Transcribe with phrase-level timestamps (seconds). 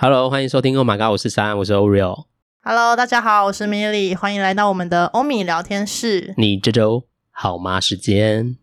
[0.00, 2.26] Hello，欢迎收听 Oh My God，我是三，我是 Oreo。
[2.62, 6.34] Hello，大家好，我是 Milly，欢迎来到我们的欧米聊天室。
[6.36, 7.80] 你这周好吗？
[7.80, 8.56] 时间？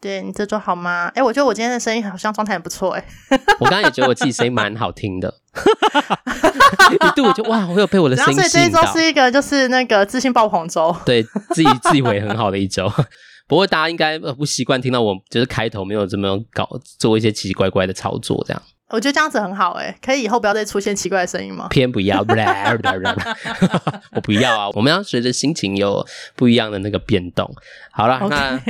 [0.00, 1.08] 对，你这周好吗？
[1.14, 3.04] 哎，我觉得我今天的声音好像状态很不错哎。
[3.60, 5.34] 我刚刚也觉得我自己声音蛮好听的，
[6.90, 8.80] 一度我就哇，我有被我的声音吸引到。
[8.80, 12.90] 所以这一周是一个就是那个自信爆棚周，对自己自以为很好的一周。
[13.46, 16.66] 不过大家应该不习惯听到我就是开头没有这么搞
[16.98, 18.62] 做一些奇奇怪怪的操作这样。
[18.92, 21.66] 我觉得这样子很好哎，可以以后不要再出现奇怪的声音吗？
[21.68, 22.20] 偏不要，
[24.14, 24.68] 我不要啊！
[24.74, 26.06] 我们要随着心情有
[26.36, 27.50] 不一样的那个变动。
[27.90, 28.60] 好了.那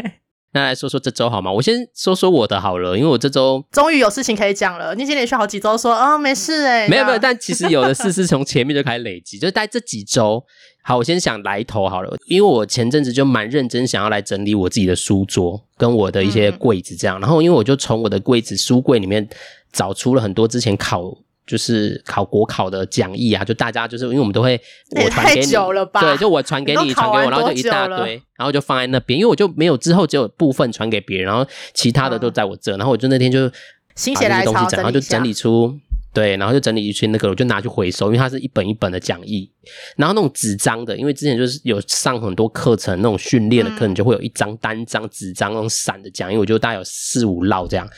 [0.54, 1.50] 那来说说这周好吗？
[1.50, 4.94] 我先说说我的好了，因为我这周 终于有事情可以讲了。
[4.94, 10.44] 你已经连续好几周说啊、哦，没事哎，没有没有，但其实有的事是从前面就开始累积，就是在这几周。
[10.84, 19.28] 好，我先想来头好了，因为我前阵子就蛮认真想要来整理我自己的书桌跟我的一些柜子这样，嗯、然后因为我就从我的柜子书柜里面。
[19.72, 21.02] 找出了很多之前考
[21.44, 24.58] 就是考国考的讲义啊，就大家就是因为我们都会
[24.94, 33.50] 我传给你，对，就我传给你，传给我，然后就一大堆，然后就放在那边，因为我就没有之后只有部分传给别人，然后其他的都在我这，然后我就那天就
[33.96, 35.76] 心血来潮，然后就整理出
[36.14, 39.50] 对，然后就整理一圈那个，我就拿去回收，因为它是一本一本的讲义，
[39.96, 47.88] 然后那种纸张的，因为之前就是有上很多课程那种训练的课程，就会有一张单张纸张那种散的讲义，我就大概有四五摞这样。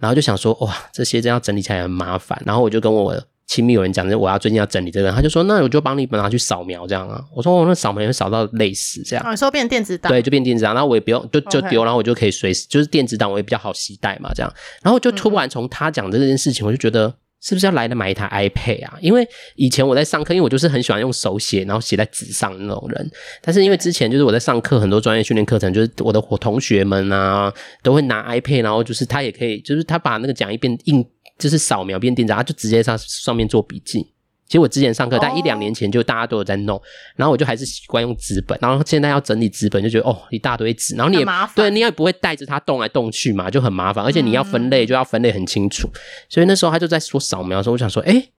[0.00, 2.40] 然后就想说，哇，这些真要整理起来很麻烦。
[2.44, 3.14] 然后我就跟我
[3.46, 7.22] 亲密友人讲，就我要最近要整理这个，他就说，那我就帮你拿去扫描这样啊。
[7.34, 9.24] 我说，我那扫描会扫到累死这样。
[9.24, 10.10] 啊，你说变电子档？
[10.10, 10.74] 对，就变电子档。
[10.74, 14.52] 然后我也不用，就就丢，然后我就可以随时，就是电子档我也比较好携带嘛，这样。
[14.82, 17.14] 然后就突然从他讲的这件事情，我就觉得。
[17.40, 18.98] 是不是要来的买一台 iPad 啊？
[19.00, 23.10] 因为以前我在上课，因为我就是很喜欢用手写，然后写在纸上的那种人。
[23.40, 27.52] 但是因为之前就是我在上课，很多专业训练课程，就是我的同学们啊，
[27.82, 31.04] 都会拿 iPad，然后就是他也可以，就是他把那个讲义变印，
[31.38, 34.12] 就是扫描变电子，他就直接上上面做笔记。
[34.50, 36.84] 其实我之前上课，但一两年前就大家都有在弄，oh.
[37.14, 41.24] 然后我就还是习惯用纸本，然后现在要整理纸本就觉得哦一大堆纸，然后你也
[41.54, 45.94] 对，你也不会带着它动来动去嘛，就很麻烦，而且你要分类就要分类很清楚，嗯、
[46.28, 48.32] 所以那时候他就在说扫描的时候，我想说，诶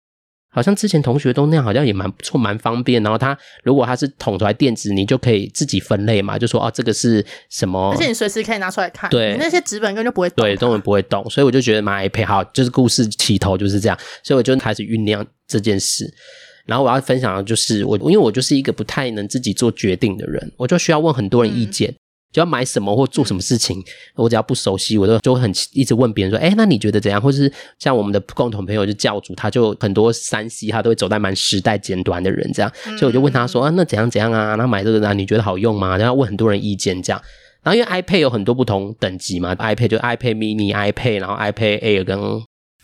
[0.53, 3.03] 好像之前同学都那样，好像也蛮不错，蛮方便。
[3.03, 16.13] 然后他如果他是捅出来电子，你就可以自己分类嘛，就说哦这个是什么，而且你随时可以拿出来看，对，那些纸本根本就不会动，对，根本不会动，所以我就觉得买 iPad 好，就是故事起头就是这样，所以我就开始酝酿这件事。
[16.67, 21.95] 然后我要分享的就是我，因为我就是一个不太能自己做决定的人，我就需要问很多人意见，嗯、
[22.33, 23.83] 就要买什么或做什么事情，
[24.15, 27.21] 我只要不熟悉，我都就会很一直问别人说，哎，那你觉得怎样？
[27.21, 34.55] 或是像我们的共同朋友就教主，他就很多三 C，他都会走在蛮时代尖端的人这样，所以我就问他说，啊，那怎样怎样啊？
[34.55, 35.13] 那买这个呢？
[35.15, 35.97] 你觉得好用吗？
[35.97, 37.21] 然后问很多人意见这样。
[37.63, 42.19] 然后因为 iPad 有很多不同等级嘛，iPad 就 iPad mini、iPad，然后 iPad Air 跟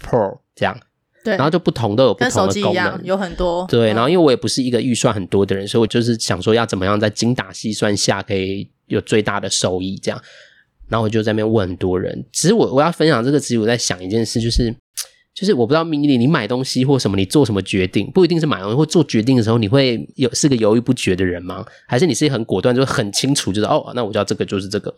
[0.03, 0.79] Pro 这样。
[1.25, 3.67] 对，然后就不同都有不同的功能，有很多。
[3.69, 10.23] 对，然后因为我也不是一个预算很多的人，所以我就是想说要怎么样在精打细算下可以有最大的收益，这样。
[10.89, 12.25] 然后我就在那边问很多人。
[12.33, 14.75] 其实我我要分享这个，其实我在想一件事，就是
[15.35, 21.65] 就是我不知道明你你买东西或什么，你做什么决定，不一定是买东西或做决定的时候，你会有是个犹豫不决的人吗？
[21.89, 24.95] 还是你是很果断，就很清楚，就是哦，那我知道这个就是这个。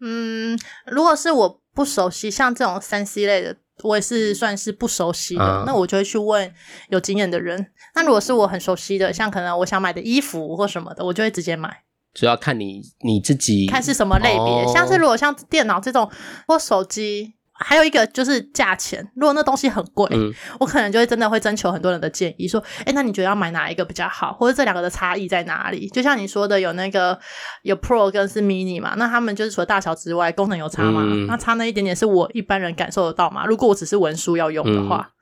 [0.00, 3.56] 嗯，如果是我不熟悉，像这种三 C 类的。
[3.84, 6.52] 我也是算是不熟悉的，嗯、那我就会去问
[6.90, 7.66] 有经验的人。
[7.96, 11.82] 那如果是我很熟悉的，像可能我想买的衣服或什么的，我就会直接买。
[12.14, 16.10] 主要看你你自己看是什么类别，哦、像是如果像电脑这种
[16.46, 17.34] 或手机。
[17.64, 25.88] 还有一个就是价钱，如果那东西很贵，嗯、我可能就会真的会征求很多人的建议，说，哎，那你觉得要买哪一个比较好，或者这两个的差异在哪里？
[25.90, 27.16] 就像你说的，有那个
[27.62, 31.02] 有 Pro 跟是 Mini 嘛，那他们就是除了大小之外，功能有差吗？
[31.04, 33.46] 嗯、那差那一点点是我一般人感受得到吗？
[33.46, 35.12] 如果我只是文书要用的话，嗯、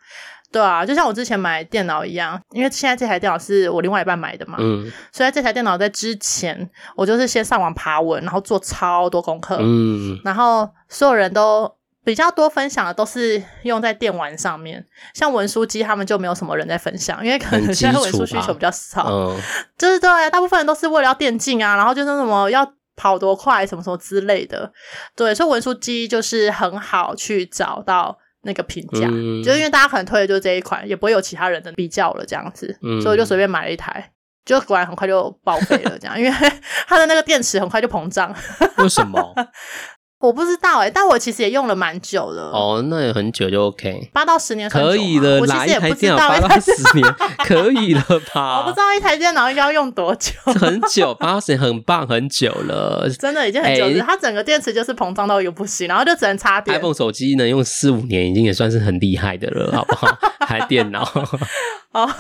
[0.53, 11.75] 对啊，就像我之前买电脑一样，因为现在这台电脑是我另外一半买的嘛，嗯，所以在这台电脑在之前，我就是先上网爬文，然后做超多功课，嗯，然后所有人都。
[12.03, 19.39] 比较多分享的都是用在电玩上面，像文书机他们就没有什么人在分享，因为可能现在文书需求比较少，嗯、
[19.77, 22.67] 就是对，大部分人都是为了要电竞啊，然后就是什么要
[22.97, 24.73] 跑多快什么什么之类的，
[25.15, 34.13] 对，所以文书机就是很好去找到那个评价，嗯、就是因为大家可能推的就是这一款，也不会有其他人的比较了这样子，嗯、所以我就随便买了一台，
[34.45, 36.31] 就果然很快就报废了这样，因为
[36.89, 38.35] 它的那个电池很快就膨胀，
[38.79, 39.35] 为什么？
[40.21, 42.51] 我不知道哎、欸，但我其实也用了蛮久了。
[42.53, 45.41] 哦，那也很久就 OK，八到十年可以了。
[45.47, 48.03] 哪一台电脑八到十年 可以了
[48.35, 48.61] 吧？
[48.61, 50.33] 我不知道一台电脑应该要用多久。
[50.61, 53.93] 很久，八到十年很棒，很久了，真的已经很久了。
[53.93, 56.79] 欸、它整个电池就是膨胀到一个不行，然后就只能插电。
[56.79, 60.07] iPhone 手机能用四五年，已经也算是很厉害的了，好不好？
[60.41, 61.03] 还电脑
[61.93, 62.11] 哦。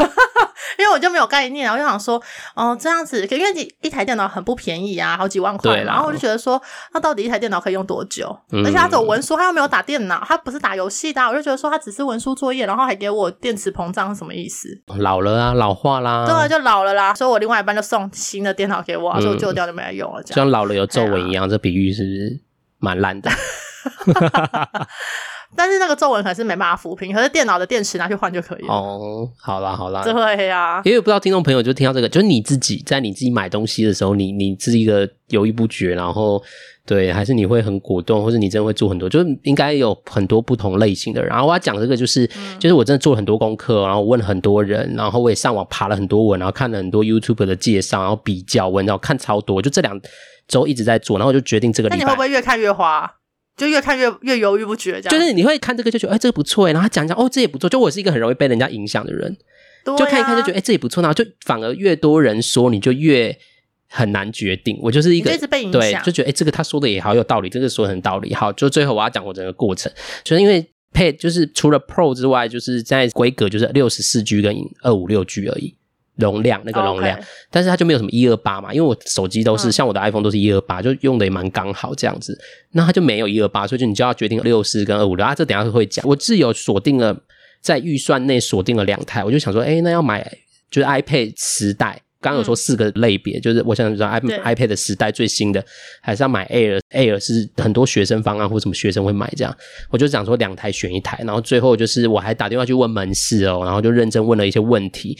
[0.78, 2.20] 因为我就没有概念，我就想说，
[2.54, 5.82] 哦，这样子，因为你一台电脑很不便宜啊，好几万块。
[5.82, 6.60] 然后我就觉得说，
[6.94, 8.38] 那到底一台电脑可以用多久？
[8.52, 14.68] 嗯、而且他走文书，他又没有打电脑，他不是打游戏的，我就觉得说，他只是文书作业，然后还给我电池膨胀，是什么意思？
[14.98, 16.24] 老了啊，老化啦。
[16.24, 17.12] 对，就老了啦。
[17.12, 20.22] 所以我另外一半就送新的电脑给我，说旧掉就没来用了。
[20.22, 20.36] 这样。
[20.36, 22.40] 像老了有皱纹一样，这比喻是
[22.78, 23.28] 蛮烂的？
[25.56, 28.72] 但是那个皱纹可能是没办法抚平，可是电脑的电池拿去换就可以了。
[28.72, 30.82] 哦，好啦好啦，对呀、啊。
[30.84, 36.42] 因为不知道听众朋友就听到这个，就是你自己在你自己买东西的时候，你你是一个犹豫不决，然后
[36.86, 41.30] 对，还是你会很果断，或者你真的会做很多，就是应该有很多不同类型的人。
[41.30, 50.00] 然后我要讲这个，就是、嗯、就是我真的做了很多功课，然后问了很多人，然后我也上网爬了很多文，然后看了很多 YouTube 的介绍，然后比较文，然后看超多，就这两
[50.48, 51.98] 周一直在做，然后我就决定这个礼拜。
[51.98, 53.12] 那你会不会越看越花？
[53.60, 59.36] 就越看越越犹豫不决，这样就是你会看这个就觉得哎、欸、这个不错哎，然后他讲讲哦这也不错，就我是一个很容易被人家影响的人，
[59.84, 63.36] 啊、就看一看就觉得哎、欸、这也不错，然后就反而越多人说你就越
[63.88, 64.78] 很难决定。
[64.80, 68.34] 我就是一个一直被影响，对，就觉得哎、欸、这个他说的也好有道理，这个说的很道理。
[68.34, 69.92] 好，就最后我要讲我整个过程，
[70.24, 75.76] 就是因为 Pad 就是除了 Pro 之外，就是在规格就是六十四 G 跟二五六 G 而已。
[76.20, 77.18] 容量那个容量.
[77.50, 82.38] 但是它就没有什么一二八嘛，因为我手机都是、嗯、像我的 iPhone 都是一二八，就用的也蛮刚好这样子。
[82.72, 85.34] 那它就没有一二八，所以就你就要决定六四跟二五六啊。
[85.34, 86.06] 这等下会讲。
[86.06, 87.18] 我自有锁定了
[87.60, 90.22] 在预算内锁定了两台，我就想说，哎、欸，那要买
[90.70, 95.64] 就是 iPad 十代，刚刚有说四个类别、嗯，就是我想知道 i iPad 的十代最新的，
[96.00, 99.56] 还是要买 Air？Air 是很多学生方案或什么学生会买这样，
[99.90, 105.18] 我就想说两台选一台，然后最后就是我还打电话去问门市哦，然后就认真问了一些问题。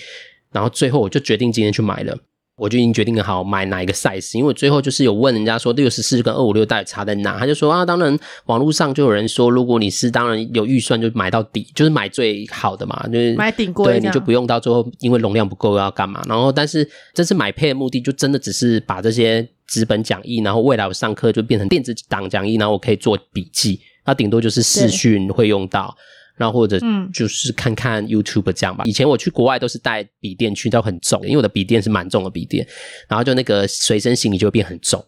[0.53, 2.17] 然后最后我就决定今天去买了，
[2.57, 16.23] 我就已经决定好买哪一个 size，因为我最后就是有问人家说六十四跟二五六到底差在哪，他就说啊，当然网络上就有人说，如果你是当然有预算就买到底，就是买最好的嘛，就是买顶贵，对，你就不用到最后因为容量不够要干嘛。
[16.29, 25.97] 然后但是这次买配的目的就真的只是把这些纸本讲义，然后未来我上课就变成电子档讲义，然后我可以做笔记，那顶多就是视讯会用到。
[26.41, 26.81] 然后或者
[27.13, 28.83] 就是看看 YouTube 这样吧。
[28.87, 32.67] 以前我去国外都是带笔电去，都很重，因为我的笔电是蛮重的笔电，
[33.07, 35.05] 然后就那个随身行李就会变很重。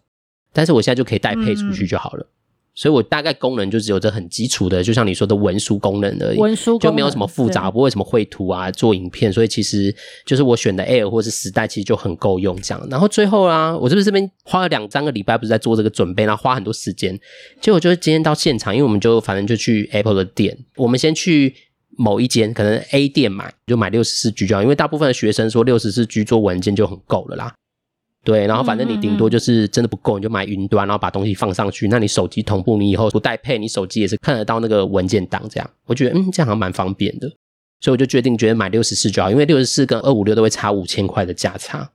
[0.52, 2.26] 但是我现在就可以带配出去就好了。
[2.74, 9.30] 所以我大概功能就只有这很基础的，就像你说的文书功能而已，文书就没有什么复杂，不会什么绘图啊、做影片。
[9.30, 12.88] 所以其实就是我选的 Air 或是时代，其实就很够用这样。
[12.90, 17.18] 然后最后啊，我是不是这边花了两三个礼拜，不是在做这个准备，然后花很多时间。
[17.60, 21.54] 结果就是今天到现场，因为我们就反正就去 Apple 的店，我们先去
[21.98, 27.54] 某一间可能 A 店买，就买六十四 G 就好，因为大部分的学生说六十四 G 做文件就很够了啦。
[28.24, 31.88] 对，然后反正你顶多就是真的不够，你就买云端，然后把东西放上去。
[31.88, 35.42] 那你手机同步，你以后不带配，你手机也是看得到那个文件档。
[35.50, 37.28] 这样，我觉得嗯，这样好像蛮方便的，
[37.80, 41.90] 所以我就决定觉得买六十四就好，因为六十四跟二五六都会差五千块的价差。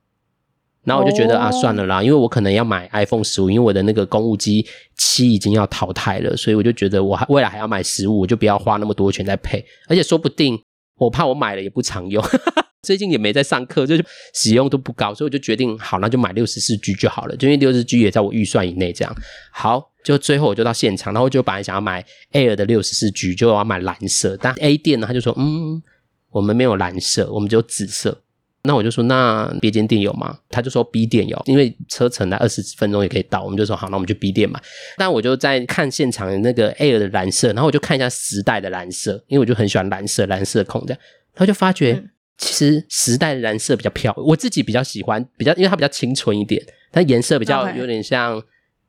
[0.84, 4.66] 然后我就觉得啊，算了啦，因为我可能要买 iPhone 十五，因为我的那个公务机
[4.96, 10.58] 七已经要淘汰了，所以我就觉得我还未来还要买十五，我就不要花那么多钱再配，而且说不定
[10.98, 12.22] 我怕我买了也不常用。
[12.88, 14.02] 最近也没在上课，就是
[14.32, 18.94] 使用度不高，所以我就决定好，那就买六十四 G 就好了，就因为六十 G 也在我预算以内。
[18.94, 19.14] 这样
[19.52, 22.02] 好，就最后我就到现场，然后就本来想要买
[22.32, 25.82] Air 的六十四 G，就要买蓝色，但 A 店呢他就说，嗯，
[26.30, 28.22] 我们没有蓝色，我们只有紫色。
[28.62, 30.38] 那我就说，那别间店有吗？
[30.48, 33.44] 他就说 B 店有，因为车程来二十分钟也可以到。
[33.44, 34.58] 我们就说好，那我们去 B 店买。
[34.96, 41.00] 但我就在看现场那个 Air 的蓝色，然后我就看一下时代的蓝色，因为我就很喜欢蓝色，蓝色控这样，
[41.34, 42.02] 然后就发觉。
[42.38, 48.42] 其实时代的蓝色比较漂亮，我自己比较喜欢，比较因为它比较清纯一点，它颜色比较有点像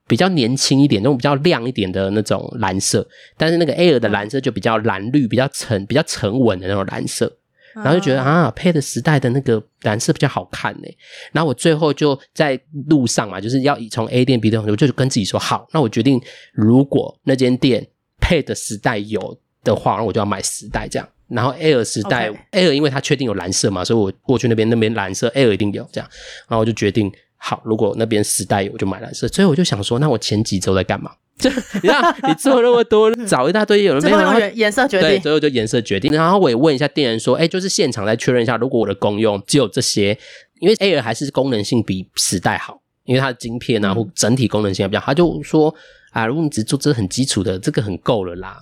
[0.08, 3.06] 比较年轻一点，那种比较亮一点的那种蓝色。
[3.38, 7.36] 但是那个 Air 的蓝色就比较蓝绿，比较沉，比较沉稳的那种蓝色。
[7.76, 10.88] 然后就觉得啊，配的时代的那个蓝色比较好看呢。
[11.32, 16.20] 然后我最后就在路上嘛，就是要从 A 店 B 店，我就跟自己说好，那我决定
[16.52, 17.88] 如果那间店
[18.20, 21.08] 配的时代有的话，那我就要买时代这样。
[21.30, 22.30] 然后 Air 时代.
[22.52, 26.10] Air 因为它确定有蓝色嘛，所以我过去那边那边蓝色 Air 一定有这样，
[26.48, 29.28] 然后我就决定好，如果那边时代有我就买蓝色。
[29.28, 31.12] 所以我就想说，那我前几周在干嘛？
[31.38, 31.50] 就
[31.82, 34.50] 你看你做那么多，找一大堆有人没有？
[34.56, 36.12] 颜色决定，对，最后就颜色决定。
[36.12, 40.18] 然后我也问一下店员说，哎，就是现场再确认一下，如果我的功用只有这些，
[40.60, 45.74] 因为 Air 还是功能性比时代好，因为它的晶片啊或整体功能性还比较好，他就说
[46.12, 48.62] 啊，如果你只做这很基础的，这个很够了啦。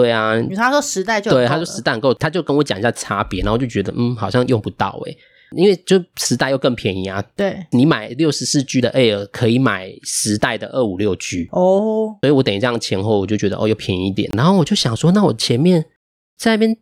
[0.00, 5.18] 对啊，他说时代就对，他说时代很够，他就跟我讲一下差别，然后就觉得嗯，好像用不到诶、欸。
[5.56, 15.84] 因为就时代又更便宜啊，对，你买六十四 G 的 Air 可以买时代的二五六 G 哦，所以我等于这样前后我就觉得哦又便宜一点，然后我就想说，那我前面
[16.36, 16.76] 在那边，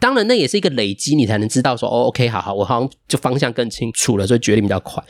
[0.00, 5.00] 当然那也是一个累积，你才能知道说哦 OK 好好，我好像就方向更清楚了，所以决定比较快。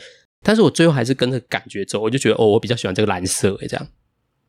[0.43, 3.87] 但是我最后还是跟着感觉走，我就觉得哦我比较喜欢这个蓝色诶，这样，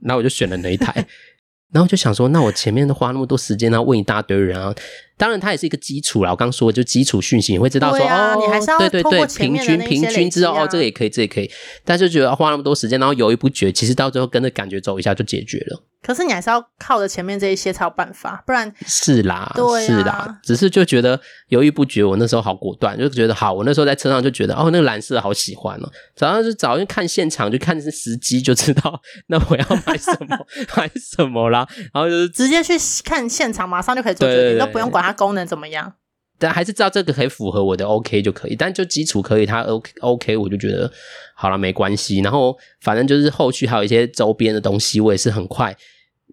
[0.00, 1.06] 然后我就选了那一台。
[1.72, 4.74] 然后就想说，那我前面都花那么多时间，然后问一大堆人啊，
[5.20, 6.30] 当然它也是一个基础啦。
[6.30, 11.50] 我刚说的就基础讯息，你会知道说啊、哦，你还是要对对对，平均平均之后哦，这个也可以，这个、也可以，
[11.84, 15.82] 但是觉得花那么多时间，然后犹豫不决，其实到最后跟着感觉走一下就解决了。
[16.02, 22.02] 可是你还是要靠着前面这一些才有办法，不然是啦，对啊、是啦，只是就觉得犹豫不决。
[22.02, 23.52] 我那时候好果断，就觉得好。
[23.52, 25.90] 我那时候在车上就觉得哦，那个蓝色好喜欢哦。
[26.16, 28.98] 早上就早就看现场，就看时机就知道，
[29.28, 30.38] 那我要买什么
[30.74, 31.68] 买什么啦。
[31.92, 32.72] 然后就是直接去
[33.04, 35.94] 看现场，马上就可以做决定，都不用管它功能怎么样。
[36.38, 40.90] 但还是知道这个可以符合我的 OK 就可以，但就基础可以，它 OK OK，我就觉得
[41.34, 42.20] 好了，没关系。
[42.20, 45.76] 然后反正就是后续还有一些周边的东西，我也是很快。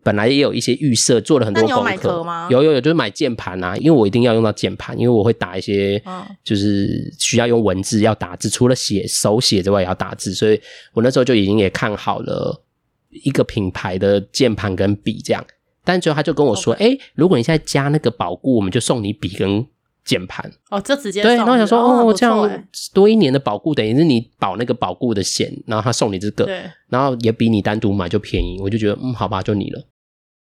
[0.03, 1.75] 本来也有一些预设，做了很多功课。
[1.83, 2.47] 那你有买壳吗？
[2.49, 6.01] 有有有，就是买键盘啊，因为我一定要用到键盘，因为我会打一些，
[6.41, 10.61] 就是需要用文字要打字，除了写手写之外，也要打字，所以
[10.93, 12.63] 我那时候就已经也看好了
[13.09, 15.45] 一个品牌的键盘跟笔这样。
[15.87, 19.65] 但最后他就跟我说：“哎、欸，如果你现在加那个保固，我们就送你笔跟
[20.03, 21.35] 键盘。”哦，这直接对。
[21.35, 29.87] 然后我想说：“哦，哦这样多一年的保固，等于是你保那个保固的险，然后他送你这个，对，然后也比你单独买就便宜。”我就觉得，嗯，好吧，就你了。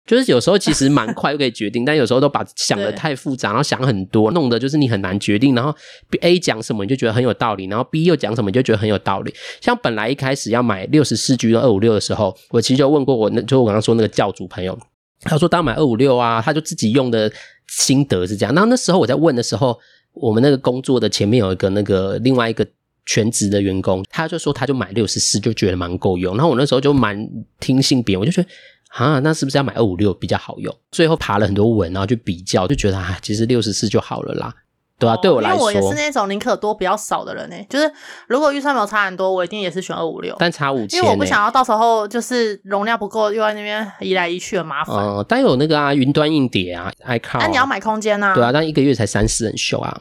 [0.05, 5.53] 就是有时候其实蛮快就可以决定， 但有时候都把想的太复杂，然后想很多，弄得就是你很难决定。
[5.53, 5.75] 然后
[6.21, 9.33] A 讲什么你就觉得很有道理，然后 B 又讲什么你就觉得很有道理。
[9.59, 14.79] 像本来一开始要买六十四 G 跟二五六的时候，我其实就问过我那，就我刚刚说那个教主朋友，
[15.21, 17.31] 他说当买二五六啊，他就自己用的
[17.67, 18.53] 心得是这样。
[18.53, 19.77] 那那时候我在问的时候，
[20.13, 22.65] 我们那个工作的前面有一个那个另外一个
[23.05, 26.35] 全职的员工，他就说他就买六十四就觉得蛮够用。
[26.35, 27.27] 然后我那时候就蛮
[27.59, 28.49] 听信别人，我就觉得。
[28.89, 30.73] 啊，那是不是要买二五六比较好用？
[30.91, 34.55] 最后爬了很多文，然后去比较，就觉得啊，其实六十四就好了啦，
[34.99, 37.55] 对啊，哦、对我来说，因为我也是那种宁可多不要少的人呢。
[37.69, 37.91] 就是
[38.27, 40.35] 如果预算没有差很多，我一定也是选二五六。
[40.39, 44.95] 但差五千，因为我不想要到时候就是容量不够，又在那边移来移去很麻烦。
[44.95, 47.39] 哦、呃，但有那个啊，云端硬碟啊，iCloud。
[47.39, 48.33] 那、啊、你要买空间啊？
[48.33, 49.95] 对啊，但一个月才三四人秀啊。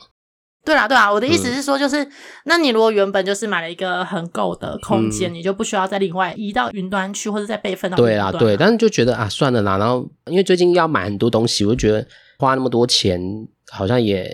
[0.64, 2.12] 对啦，对啊，我的意思是说，就是、嗯、
[2.46, 8.10] 那你如果原本就是买了一个很够的空间、嗯，你就不需要再另外移到云端去，或者再备份到云端。
[8.10, 9.78] 对啦，对，但是就觉得啊，算了啦。
[9.78, 12.04] 然后因为最近要买很多东西，我就觉得
[12.38, 13.20] 花那么多钱，
[13.70, 14.28] 好像也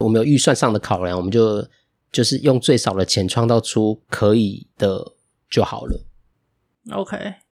[0.00, 1.64] 我们有预算上的考量，我们就
[2.10, 5.12] 就是用最少的钱创造出可以的
[5.48, 6.00] 就好了。
[6.92, 7.16] OK，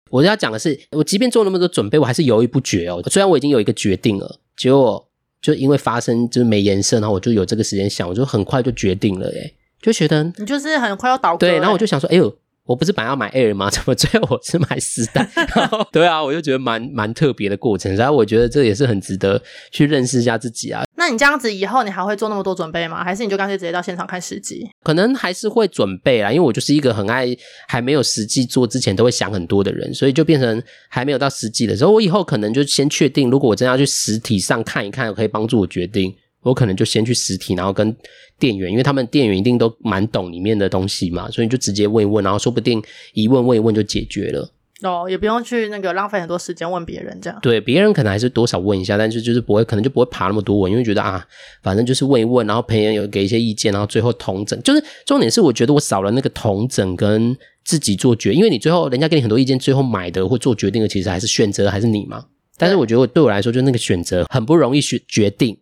[0.09, 3.01] 我要讲的是，我即便做那么多准备，我还是犹豫不决哦。
[3.09, 5.07] 虽然我已经有一个决定了，结果。
[5.41, 11.39] 就因为发生就是没颜色，然后我就有这个时间想，我就很快就决定了，诶就觉得你就是很快要倒戈。
[11.39, 12.31] 对，然后我就想说，哎呦，
[12.65, 13.69] 我不是本来要买 Air 吗？
[13.71, 15.27] 怎么最后我是买时代？
[15.91, 19.41] 对啊，我就觉得蛮蛮特别的过程，所以我觉得这也是很值得
[19.71, 20.83] 去认识一下自己啊。
[20.95, 23.03] 那你这样子以后你还会做那么多准备吗？
[23.03, 24.69] 还是你就干脆直接到现场看实际？
[24.83, 27.27] 可能还是会准备啦，因为我就是一个很爱
[27.67, 37.95] 还没有实际做之前都会想很多的人，所以就变成还没有到实际的时候，我以后可能就先确定，如果我真的要去实体上看一看，可以帮助我决定，我可能就先去实体，然后跟
[38.39, 42.81] 店员，因为他们店员一定都蛮懂里面的东西嘛，所以就直接问一问，然后说不定
[43.13, 44.51] 一问问一问就解决了。
[44.83, 47.37] 哦，也不用去那个浪费很多时间问别人这样。
[47.39, 51.23] 对，别人可能还是多少问一下，但是就是不会，可能就不会爬那么多文，因为觉得啊，
[51.61, 54.59] 反正就是问一问，然后朋友有给一些意见，然后最后同整。
[54.63, 62.25] 就是重点是，我觉得我少了那个同整跟自己做决，因为你最后人家给你很多意见，最后买的或做决定的，其实还是选择还是你嘛。
[62.57, 65.55] 但是我觉得对我来说，就那个选择很不容易决决定，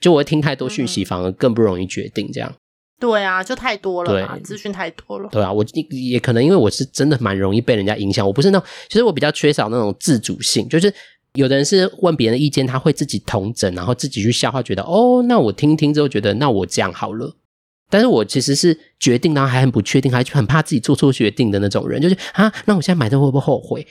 [0.00, 2.52] 就我会听太多讯息，反而更不容易决定这样。
[2.98, 5.28] 对啊，就太多了嘛，资讯太多了。
[5.30, 10.92] 对啊，我也可能因为我是真的蛮容易被人家影响，我不是那种，其实我比较缺少那种自主性，就是
[11.34, 17.36] 有的人是问别人的意见，他会自己统整，然后自己去消化，觉得哦，那我听听之后觉得那我这样好了。
[17.90, 23.86] 但是我其实是决定，然后还很不确定，还很怕自己做错决定的那种人，就是啊，那我现在买这会不会后悔？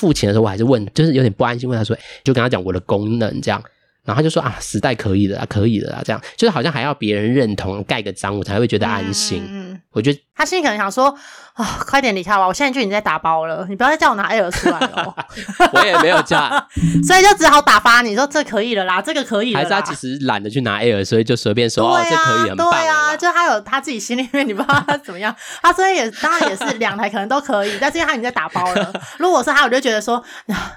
[0.00, 3.62] 付钱的时候我还是问，就是有点不安心，问他说，就跟他讲我的功能这样。
[4.06, 9.44] 然后他就说啊，时代可以的啊，可以的啊，这样就是好像还要别人认同盖个章，我才会觉得安心。
[9.50, 11.14] 嗯，我觉得他心里可能想说
[11.56, 15.14] 啊、哦，快点离开吧，我现在就已经在打包了，你不要再叫我拿 Air 出来了。
[15.72, 16.38] 我也没有叫，
[17.02, 19.58] 所以就只好打发你说这可以了啦，这个可以了。
[19.58, 22.70] 还是他其实懒得去拿 Air，所以就随便说、啊、哦，这可以很棒。
[22.70, 25.34] 对啊，就他有他自己心里面，你不知道他怎么样。
[25.62, 28.92] 他所以也当然也是两台可能都可以，但是因为他已经在打包了。
[29.18, 30.22] 如果是他，我就觉得说，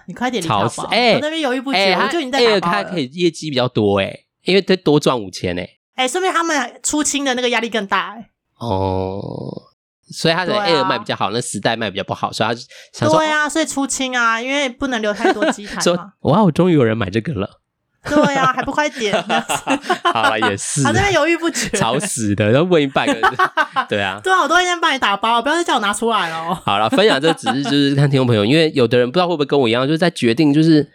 [0.08, 0.88] 你快点离开吧。
[0.92, 2.84] 哎，我那边犹豫不决，欸、我就已经在打包了。
[2.86, 5.68] 他可以业绩比较多哎、欸，因为他多赚五千哎。
[5.96, 8.30] 哎，说明他们出清的那个压力更大哎。
[8.60, 9.69] 哦，
[10.12, 12.56] 所以他的 Air 卖比较好，啊、那时代卖比较不好，所以他
[12.94, 15.82] 想说对啊，所以出清啊，因为不能留太多机台嘛。
[15.82, 17.60] 说哇，我终于有人买这个了。
[18.06, 19.14] 对呀、啊，还不快点！
[20.14, 20.82] 好了，也是。
[20.84, 23.14] 他这边犹豫不决，吵死的，要问一半个。
[23.90, 26.56] 对啊，对啊，我都会先帮你打包，不要再叫我拿出来了。
[26.56, 30.90] 好了，分享这只是就是看听众朋友，因为有的人不知道会不会跟我一样，就是在决定，就是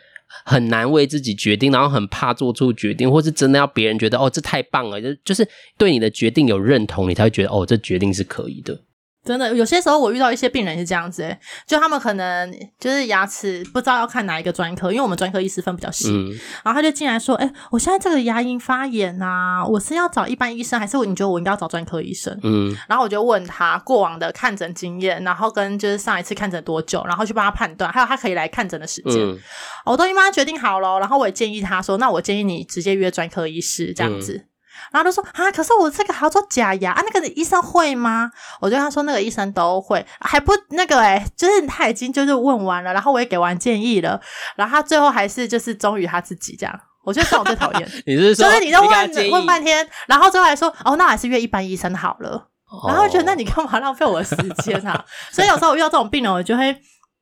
[0.47, 8.81] 很难为自己决定，然后很怕做出决定，或是真的要别人觉得哦，这太棒了，就就是对你的决定有认同，你才会觉得哦，这决定是可以的。
[9.25, 16.31] 真的，有些时候我遇到一些病人是这样子，诶就他们可能就是牙齿不知道要看哪一个专科，因为我们专科医师分比较细，嗯、
[16.63, 22.39] 然后他就进来说，诶我现在这个牙龈发炎啊，我是要找一般医生，还是你觉得我应该要找专科医生？
[22.43, 29.39] 嗯，然后我就问他过往的看诊经验，然后跟就是上一次看诊多久，然后去帮他判断，还有他可以来看诊的时间，嗯、
[29.87, 34.35] 我都已经帮他决定好了，然后我也建议他说，那我建议你直接约专科医师这样子。
[34.35, 34.49] 嗯
[34.93, 38.31] 然后他说啊，可是我这个还要做假牙啊，那个医生会吗？
[38.61, 44.21] 我就跟他说那个医生都会，还不那个诶就是他已经就是问完了，然后我也给完建议了，
[44.57, 46.81] 然后他最后还是就是忠于他自己这样。
[47.03, 52.49] 我觉得这种最讨厌， 你是说就是你都问问半天，然后最后还说哦，那还是约一般医生好了。
[52.89, 55.05] 然后觉得那你干嘛浪费我的时间啊？
[55.31, 56.75] 所以有时候我遇到这种病人，我就会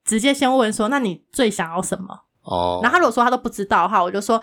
[0.05, 2.17] 直接先问说，那你最想要什么？
[2.45, 4.41] 哦，然后他如果说他都不知道的话，我就说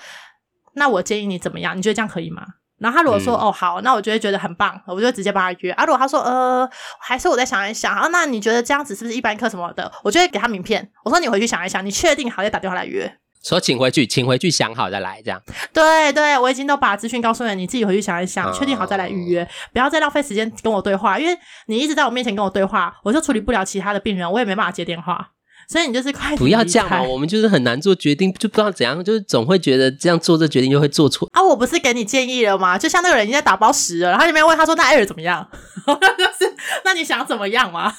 [0.73, 1.75] 那我建议你怎么样？
[1.75, 2.45] 你觉得这样可以吗？
[2.79, 5.71] 然后他如果说、嗯、哦好，那我就会觉得很棒，我就直接帮他约。
[5.71, 6.69] 啊，如果他说呃，
[6.99, 9.91] 还是我再想一想啊，那你觉得这样子是不是一般课什么的？
[10.03, 13.17] 我就会给他名片，我说你回去想一想，你确定好再打电话来约。
[13.41, 15.41] 说请回去，请回去想好再来，这样。
[15.71, 25.29] 对对，我已经都把资讯告诉了你，你自己回去想一想，确定好再来预约，不要再浪费时间跟我对话，因为你一直在我面前跟我对话，我就处理不了其他的病人，我也没办法接电话。
[25.69, 27.03] 所以你就是快，不要这样嘛！
[27.03, 31.43] 我们就是很难做决定，就不知道怎样，就是总会觉得这样做这决定就会做错啊！
[31.43, 32.75] 我不是给你建议了吗？
[32.75, 35.47] 就像那个人已经在打包时了，然后你没问他说那 Air 怎么样？
[35.85, 35.93] 就
[36.43, 36.51] 是
[36.83, 37.93] 那你想怎么样吗？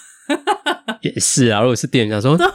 [1.03, 2.53] 也是啊，如果是店员说， 对、啊，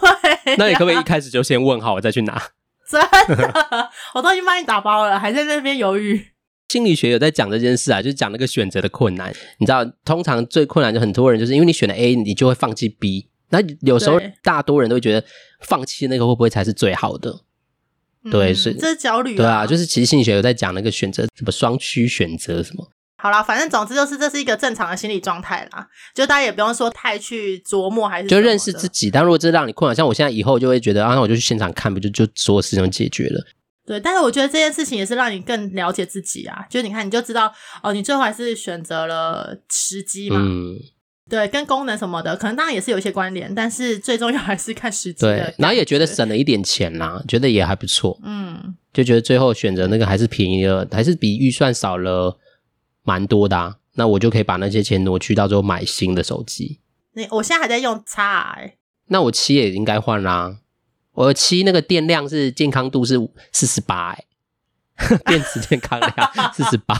[0.57, 2.41] 那你可不可以一开始就先问好，我再去拿？
[2.89, 3.01] 真
[3.37, 6.27] 的，我都已经帮你打包了，还在那边犹豫。
[6.67, 9.33] 心理学有在讲这件事啊，就是讲那个选择的困难。
[9.59, 13.29] 你知道，通常最困难的很多人就是因为你选了 A，你就会放弃 B。
[13.49, 15.25] 那有时候大多人都会觉得
[15.61, 17.41] 放弃那个会不会才是最好的？
[18.31, 19.37] 对，是这是焦虑啊。
[19.37, 22.89] 对啊，就是其实心理学有在讲那个选择什么双区选择什么。
[23.17, 29.11] 好啦，反正总之就是这是一个正常的心理状态啦，就大家也不用说太去琢磨，还是就认识自己。
[29.11, 33.45] 但如果这让你困扰，像我现在以后就会觉得啊，那我就去现场看，不就就所有事情都解决了。
[33.85, 36.65] 对，但是我觉得这件事情也是让你更了解自己啊。
[36.67, 37.53] 就是你看，你就知道
[37.83, 40.37] 哦，你最后还是选择了时机嘛。
[40.39, 40.75] 嗯。
[41.27, 45.21] 对，跟功能什么的，可能当然也是有一些关联，但是最重要还是看实际。
[45.21, 48.19] 对，然后也觉得省了一点钱啦，觉得也还不错。
[48.23, 52.37] 嗯，就觉得最后选择那个还是便宜了，还是比预算少了
[53.03, 53.77] 蛮多的啊。
[53.95, 56.79] 那我就可以把那些钱挪去到最后买新的手机。
[57.13, 58.21] 你我现在还在用 X，
[59.07, 60.57] 那我七也应该换啦。
[61.13, 63.17] 我七那个电量是健康度是
[63.51, 64.25] 四十八，哎，
[65.25, 66.13] 电池健康量
[66.53, 66.95] 四十八。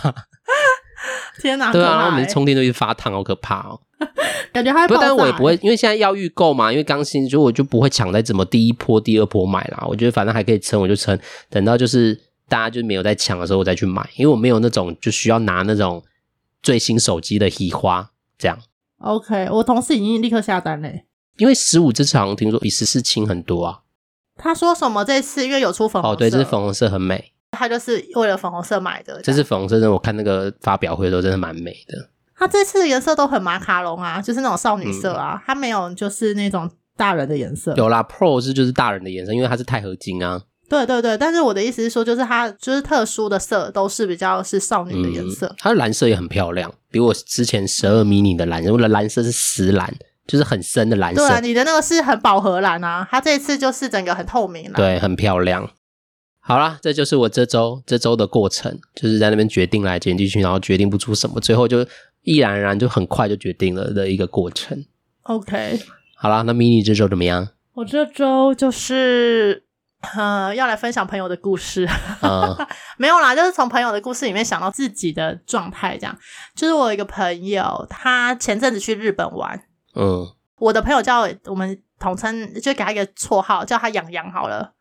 [1.41, 1.71] 天哪！
[1.71, 3.79] 对啊，然后我们充电都一直发烫，好可怕哦。
[4.51, 9.85] 感觉还不，但是我也不会，因为现在要预购嘛，因为刚新，所以我就不会抢在怎么第一波、第二波买啦。
[9.87, 11.17] 我觉得反正还可以撑，我就撑。
[11.49, 16.03] 等到就是大家就没有在抢的时候，我再去买，因为我没有那种就需要拿那种
[16.61, 18.57] 最新手机的喜花这样。
[18.99, 21.05] OK，我同事已经立刻下单嘞，
[21.37, 23.79] 因为十五这次好像听说比十四轻很多啊。
[24.37, 27.31] 他说什么这次因为有出粉红色哦，对，这是粉红色很美。
[27.55, 29.19] 他就是为了粉红色买的。
[29.23, 32.09] 这次粉红色，真的我看那个发表会的时候，真的蛮美的。
[32.37, 37.73] 它这次的颜色都很马卡龙啊，就是那种少女色啊，嗯、它没有就是那种大人的颜色。
[37.77, 40.41] 有啦，Pro 是就是大人的颜色，因为它是钛合金啊。
[40.67, 45.45] 对对对，但是我的意思是说，就是它就是特殊的色都是比较是少女的颜色。
[45.47, 49.93] 嗯、它的蓝色也很漂亮，比我之前十二 mini 的蓝色，我的蓝色是石蓝，
[50.27, 51.21] 就是很深的蓝色。
[51.21, 54.75] 对啊，你的那个是很饱和蓝啊，它这一次就是整个很透明了。
[54.75, 55.69] 对，很漂亮。
[56.47, 61.85] 好啦，这就是我这周这周的过程，就是在那边决定来剪进去，然后决定不出什么，最后就。
[62.27, 64.83] 毅然然就很快就决定了的一个过程。
[65.25, 65.79] OK，
[66.15, 67.47] 好啦，那 mini 这周怎么样？
[67.75, 69.63] 我这周就是
[70.15, 71.87] 呃，要来分享朋友的故事，
[72.23, 72.57] 嗯、
[72.97, 76.17] 没有啦，就是从朋友的故事里面想到自己的状态，这样。
[76.55, 79.61] 就是我有一个朋友，他前阵子去日本玩，
[79.93, 80.27] 嗯，
[80.57, 84.73] 我的朋友叫我们统称，就给他一个绰号，叫他洋洋好了。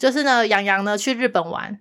[0.00, 1.78] 就是呢，洋洋呢去日本玩，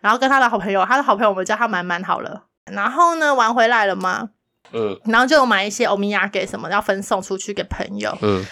[0.00, 2.46] 然后跟他的好朋友，他的好朋友我们叫他满满好了。
[2.72, 4.30] 然后呢，玩回来了嘛，
[4.72, 8.44] 嗯，然后就买一些欧米亚给什么要分送出去给朋友，嗯。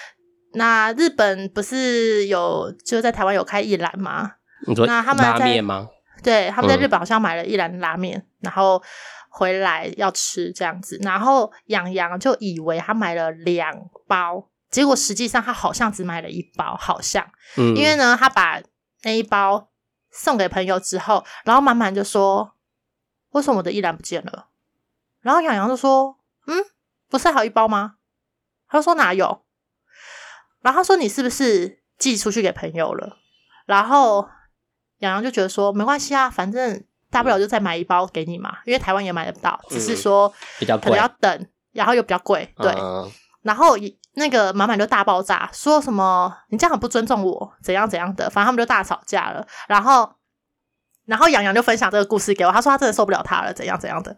[0.55, 4.33] 那日本不是有就在台湾有开一兰吗？
[4.67, 5.89] 你说那他们拉面吗？
[6.23, 8.83] 对，他们在日本好像买了一兰拉面，嗯、然后
[9.29, 10.99] 回来要吃这样子。
[11.03, 13.73] 然后洋洋就以为他买了两
[14.09, 17.25] 包，结果实际上他好像只买了一包，好像。
[17.57, 17.77] 嗯。
[17.77, 18.59] 因为呢，他把
[19.03, 19.69] 那一包
[20.11, 22.53] 送给朋友之后，然后满满就说
[23.31, 24.49] ：“为什么我的依然不见了？”
[25.21, 26.65] 然后洋洋就说：“嗯，
[27.09, 27.97] 不是还有一包吗？”
[28.69, 29.43] 他就说：“哪有？”
[30.61, 33.19] 然后他说：“你是不是寄出去给朋友了？”
[33.67, 34.29] 然后
[34.99, 42.73] 洋洋就觉得说：“没关系啊，反正大不了就再买一包给你嘛，因为台湾也买得到，只是说比较贵，可能要等，然后又比较贵。”对。
[42.73, 43.11] 嗯、
[43.43, 43.77] 然后
[44.19, 49.47] 那个满满就大爆炸，说什么“你这样很不尊重我”，怎样怎样的，反正他们就大吵架了。
[49.67, 50.13] 然后，
[51.07, 54.15] 然后洋洋就分享这个故事给我，他说他真的受不了他了，怎样怎样的。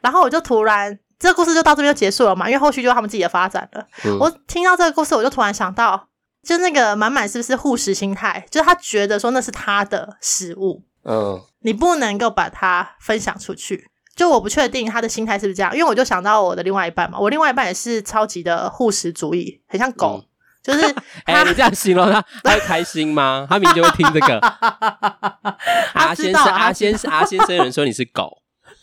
[0.00, 0.98] 然后我就突然。
[1.18, 3.86] 这个故事就到这边就结束了嘛，因为后续就是他们自己的发展了。
[4.04, 6.08] 嗯、我听到这个故事，我就突然想到，
[6.42, 8.44] 就那个满满是不是护食心态？
[8.50, 13.91] 就是他觉得说那是他的食物，嗯，你不能够把它分享出去。
[14.14, 20.26] 就我不确定他的心态是不是这样，因为我就想到我的另外一半嘛，我另外一半也是超级的护食主义，很像狗，嗯、
[20.62, 20.84] 就是
[21.24, 23.46] 哎、欸，你这样形容他，他会开心吗？
[23.48, 24.38] 他明明就会听这个。
[25.94, 28.38] 阿先生，阿先生，阿先生有人说你是狗。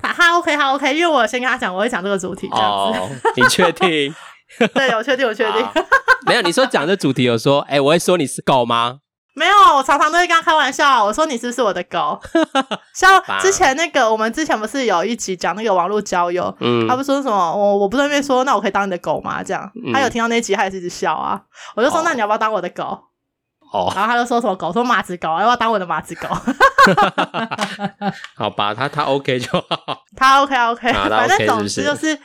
[0.00, 2.98] 他他 OK，他 OK，因为我先跟他讲，我会讲这个主题这样子。
[2.98, 4.14] 哦，你确定？
[4.74, 5.68] 对，我确定，我确定。
[6.26, 9.00] 没有，你说讲这主题，有说，哎、欸，我会说你是狗吗？
[9.34, 12.20] 没有，我常常都会跟他开玩笑，我说你是不是我的狗？
[12.94, 19.42] 像之前那个，我们之前不是有一集讲那个网络交友，嗯，他不说什么，我我不是那边说，那我可以当你的狗吗？
[19.42, 21.40] 这样，他有听到那集，他也是一直笑啊。
[21.74, 22.98] 我就说，那你要不要当我的狗？
[23.72, 26.28] 哦，然后他就说什么狗，说马子狗，要不要当我的马子狗？
[28.36, 32.18] 好吧，他他 OK 就好， 他 OK OK，反正总之就是，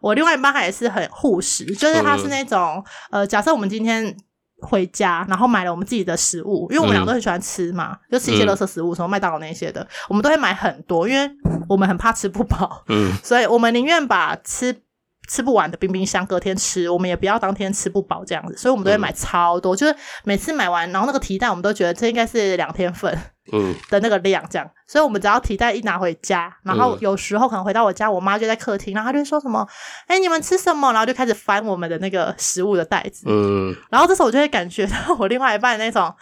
[0.00, 4.16] 我另外一半他也是很护食，就是他是那种、嗯、呃，假设我们今天
[4.64, 11.30] 回家，然后买了我们自己的食物，因为我们俩都很喜欢吃嘛，嗯、就吃一些垃圾食物，什么麦当劳那些的，我们都会买很多，因为
[11.68, 14.83] 我们很怕吃不饱，嗯，所以我们宁愿把吃。
[15.28, 23.16] 吃不完的冰冰箱，隔天吃，我们也不要当天吃不饱这样子，所以我们都会买超多，嗯、就是每次买完，然后那个提袋我们都觉得这应该是两天份，
[23.52, 29.66] 嗯 的那个量这样，所以我们只要提袋一拿回家，然后有时候可能回到我家，我妈就在客厅，然后她就会说什么，
[30.06, 30.92] 哎、欸，你们吃什么？
[30.92, 36.14] 然后就开始翻我们的那个食物的袋子，嗯，然后这时候我就会感觉到我另外一半那种。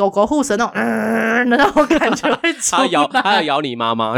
[0.00, 2.82] 狗狗护食那种，嗯， 那种感觉会出来。
[2.82, 4.16] 他咬，它要咬你妈妈。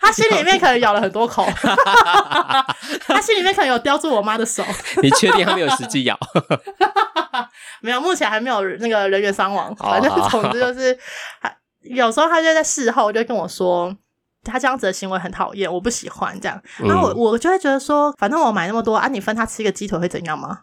[0.00, 1.46] 他心里面可能咬了很多口。
[3.06, 4.64] 它心里面可能有叼住我妈的手。
[5.00, 6.18] 你确定它没有实际咬？
[7.80, 9.72] 没有，目前还没有那个人员伤亡。
[9.76, 10.98] 反正总之就是，
[11.82, 13.94] 有时候他就在事后就跟我说，
[14.42, 16.60] 他这样子的行为很讨厌，我不喜欢这样。
[16.78, 20.62] 然后我我就会觉得说，反正我买那么多啊，你分他吃一个鸡腿会怎样吗？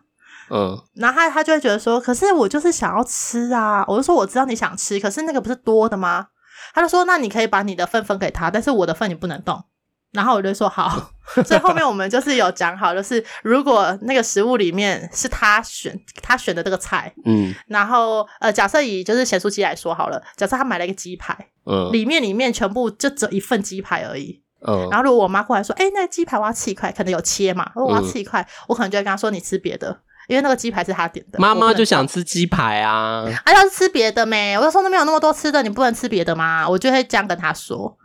[0.52, 6.28] 嗯，然后他他就会觉得说，可是我就是想要吃啊，我就说我知道你想吃，可是那个不是多的吗？
[6.74, 9.64] 他就说，那你可以把你的份分给他，但是我的份你不能动。
[10.12, 11.12] 然后我就说好，
[11.46, 21.34] 所以后面我们就是有讲好，就是如果那个食物里面是他选他选的这个菜，嗯，然后呃，假设以就是咸酥鸡来说好了，假设他买了一个鸡排，
[21.66, 29.98] 嗯，里面里面全部就只有一份鸡排而已，嗯，然后如果我妈过来说，哎，那个鸡排我要吃一块，可能有切嘛，我要吃一块，我可能就会跟他说，你吃别的。
[30.32, 33.26] 因为那个鸡排是他点的，妈妈就想吃鸡排啊！
[33.44, 34.58] 啊，要是吃别的没？
[34.58, 36.66] 我就说那边有那么多吃的，你不能吃别的吗？
[36.70, 37.98] 我就会这样跟他说。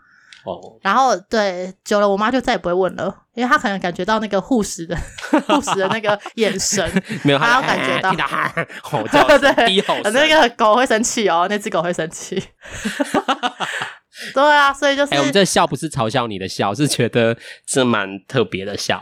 [0.44, 4.96] 哦，然后对，久了我妈就再也不会问了，因为她可能感觉到那个护士的
[5.46, 6.84] 护士的那个眼神，
[7.22, 12.42] 没有，她要感觉到，对对对，那个狗会生气哦，那只狗会生气。
[14.34, 17.36] 对啊，所以就是，哎，我们这笑不是嘲笑你的笑，是觉得
[17.68, 19.00] 是蛮特别的笑。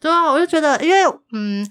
[0.00, 0.98] 对啊，我就觉得，因为
[1.32, 1.64] 嗯。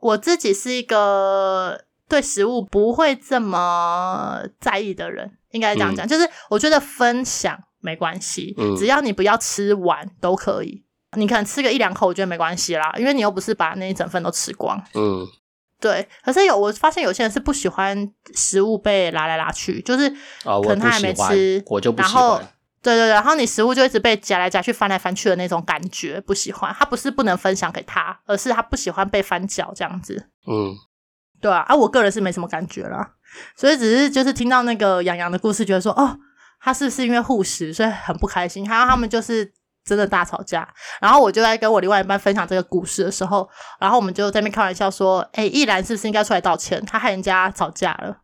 [0.00, 10.84] 我自己是一个对食物不会这么在意的人，应该这样讲，嗯、就是我觉得分享没关系，嗯、只要你不要吃完都可以。
[11.16, 14.78] 你可能吃个一两口，我觉得没关系啦，因为你又不是把那一整份都吃光。
[14.92, 15.26] 嗯，
[15.80, 16.06] 对。
[16.22, 20.10] 可是有我发现有些人是不喜欢食物被拉来拉去，就是
[20.42, 22.46] 可能他还没吃，我，我就不喜欢。
[22.86, 26.72] 对对对，然后你食物就一直被夹来夹去、翻来翻去的那种感觉，不喜欢。
[26.78, 30.28] 他不是不能分享给他，而是他不喜欢被翻搅这样子。
[30.46, 30.72] 嗯，
[31.40, 33.14] 对啊，啊，我个人是没什么感觉啦，
[33.56, 36.16] 所以只是就是听到那个洋洋的故事，觉得说哦，
[36.60, 38.68] 他是不是因为护食，所以很不开心？
[38.68, 39.52] 还有他们就是
[39.84, 40.68] 真的大吵架。
[41.00, 43.48] 然后我就在跟我另外一半分享这个故事的时候，
[43.80, 46.84] 然后我们就在那边开玩笑说：“哎，易然是不是应该出来道歉？
[46.86, 48.18] 他害人家吵架了。”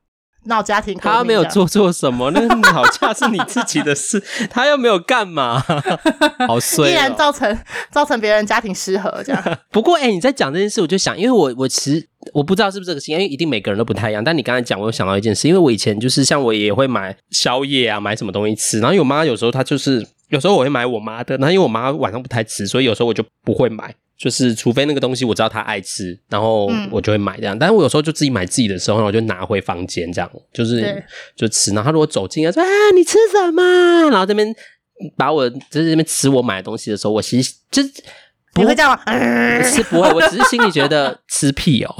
[0.44, 5.62] 闹家庭，他没有做错什么， 那吵架是你自己的事， 他又没有干嘛，
[6.48, 7.56] 好衰、喔，依然造成
[7.90, 9.58] 造成别人家庭失和这样。
[9.70, 14.22] 不过，哎、欸，你在讲这件事，我就想，因为我我其实我不知道是不是这个心，因为一定每个人都不太一样。
[14.22, 23.94] 但你刚才讲，我有想到一件事，因为我以前就是像我也会买宵夜啊，买什么东西吃，然后我妈有时候她就是有时候我会买我妈的，然后因为我妈晚上不太吃，所以有时候我就不会买。
[24.22, 27.56] 就是除非那个东西我知道他爱吃，然后我就会买这样。
[27.56, 31.04] 嗯、但是我有时候就自己买自己的时候，我就拿回房间这样，就是
[31.34, 31.72] 就吃。
[31.72, 33.62] 然后他如果走进来说：“啊，你吃什么？”
[34.10, 34.54] 然后这边
[35.16, 37.90] 把我就是这边吃我买的东西的时候，我其实就是
[38.54, 39.02] 不会这样吗？
[39.68, 41.92] 是不会，我只是心里觉得吃屁哦，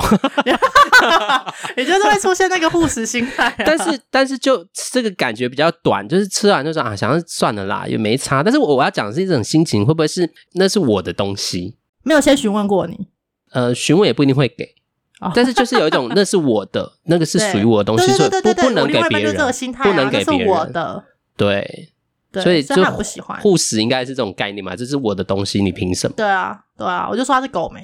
[1.76, 3.54] 也就是会出现那个护食心态、啊。
[3.66, 8.44] 但是但是就这个感觉比较短，就是吃完就说啊，想要算了啦，也没差。
[8.44, 11.74] 但是我我要讲的是一种心情，会不会是那是我的东西？
[12.02, 13.08] 没有先询问过你，
[13.52, 14.74] 呃，询问也不一定会给，
[15.20, 19.34] 哦、但是就是有一种 那是我的，那个是属于我的东西，所以不不能给别人，
[19.82, 20.48] 不能给别人。
[20.48, 21.04] 我的，
[21.36, 21.92] 对，
[22.30, 23.40] 对所以就不喜欢。
[23.40, 26.14] 护食应该是这种概念嘛，这是我的东西，你凭什么？
[26.16, 27.80] 对啊，对啊，我就说他是狗没，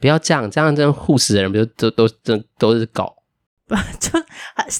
[0.00, 3.14] 不要这样，这样这样护食的人不就都都都都是狗？
[3.66, 4.10] 不 就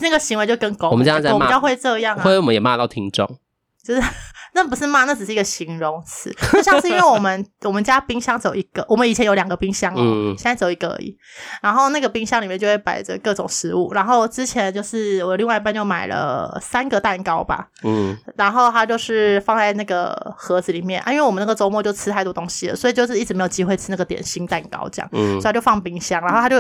[0.01, 3.39] 那个行为就跟狗，我们这样在骂，比较会这样、啊，会我们也骂到听众，
[3.85, 4.03] 就是。
[4.53, 6.29] 那不是骂，那只是一个形容词。
[6.53, 11.17] 就像是因为我们我们家冰箱只有一个，我们以前有两个冰箱哦，嗯、现在只有一个而已。
[11.63, 13.93] 然后那个冰箱里面就会摆着各种食物。
[13.93, 26.21] 然后之前就是我另外一半就买了三个蛋糕吧，嗯，然后他就是放在那个盒子里面啊，因为我们那个周末就吃太多东西了，所以就是一直没有机会吃那个点心蛋糕这样，嗯，所以他就放冰箱。
[26.23, 26.57] 然后他就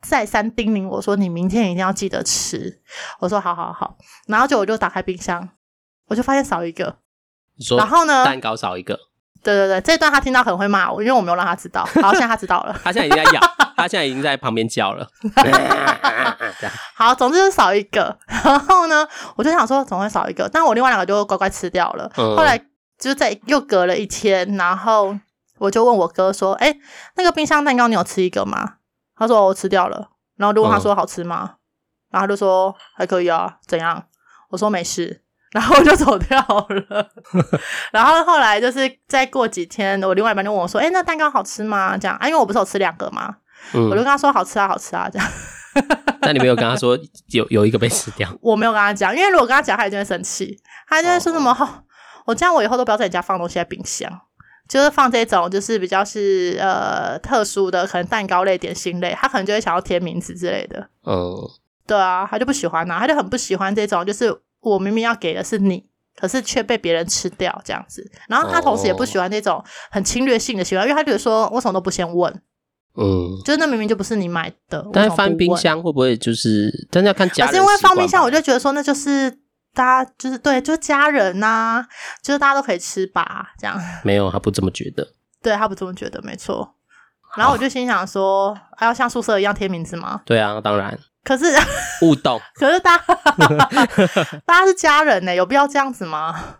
[0.00, 2.80] 再三叮咛我说：“你明天一定要记得吃。”
[3.20, 5.46] 我说：“好好好。”然后就我就打开冰箱，
[6.06, 6.96] 我就发现少一个。
[7.78, 8.24] 然后呢？
[8.24, 8.98] 蛋糕少一个。
[9.42, 11.84] 对对对，这一段他听到可能会骂我，因为我没有让他知道。
[12.02, 12.76] 好，现在他知道了。
[12.82, 13.40] 他现在已经在咬，
[13.76, 15.08] 他现在已经在旁边叫了。
[16.96, 18.18] 好，总之是少一个。
[18.26, 22.10] 然后呢，我就想说总会少一个，但我另外两个就乖乖吃掉了。
[22.16, 22.60] 嗯、后来
[22.98, 25.16] 就在又隔了一天，然后
[25.58, 26.76] 我就问我哥说：“哎，
[27.14, 28.74] 那个冰箱蛋糕你有吃一个吗？”
[29.16, 31.50] 他说：“我吃掉了。”然后就问他说：“好吃吗？”
[32.10, 34.06] 嗯、然后他就说：“还可以啊。”怎样？
[34.50, 35.22] 我说：“没事。”
[35.56, 36.38] 然后我就走掉
[36.68, 37.08] 了，
[37.90, 43.36] 然后后来就是再过几天，我另外一半就问我说：“哎，那蛋糕好吃吗？”这样啊，因为我不是有吃两个吗？
[43.72, 45.26] 嗯、我就跟他说：“好吃啊，好吃啊。”这样。
[46.20, 48.28] 但你没有跟他说有有一个被吃掉？
[48.42, 51.66] 我没有跟他讲，因为如果跟他讲，他一定会生气，他就会说什么：“哦，
[52.26, 54.12] 我这样我以后都不要在你家放东西在冰箱，
[54.68, 61.34] 就是放这种就是比较是呃特殊的，可能蛋糕类、点心类，他可能就会想要贴名字之类的。”嗯，
[61.86, 64.38] 对啊，他就不喜欢啊，他就很不喜欢这种，就是。
[64.60, 65.84] 我明明要给的是你，
[66.16, 68.10] 可是却被别人吃掉这样子。
[68.28, 72.32] 然后他同时也不喜欢那种很侵略性的行为，因为他觉得说为什么都不先问？
[72.98, 74.82] 嗯，就是那明明就不是你买的。
[74.92, 76.72] 但是翻冰箱会不会就是？
[76.90, 77.46] 但是要看家人。
[77.46, 79.30] 可是因为放冰箱，我就觉得说那就是
[79.74, 81.86] 大家就是对，就是家人呐、啊，
[82.22, 83.78] 就是大家都可以吃吧，这样。
[84.02, 85.06] 没有，他不这么觉得。
[85.42, 86.74] 对，他不这么觉得，没错。
[87.36, 90.22] 然后我就心想说，还要像宿舍一样贴名字吗？
[90.24, 90.98] 对啊，当然。
[91.26, 91.44] 可是
[92.00, 93.04] 互动， 可是大家
[94.46, 96.58] 大家是家人呢，有必要这样子吗？